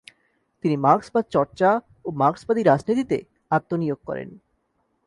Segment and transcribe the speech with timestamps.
[0.63, 1.69] তিনি মার্কসবাদ চর্চা
[2.05, 3.17] ও মার্কসবাদী রাজনীতিতে
[3.51, 4.29] আত্মনিয়োগ করেন।